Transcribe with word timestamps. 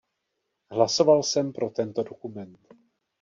Hlasoval 0.71 1.23
jsem 1.23 1.53
pro 1.53 1.69
tento 1.69 2.03
dokument. 2.03 2.59